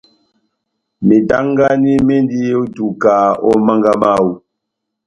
Metangani 1.07 1.91
mendi 2.07 2.39
ó 2.59 2.61
ituka 2.67 3.13
ó 3.47 3.51
mánga 3.65 3.91
mawú. 4.01 4.29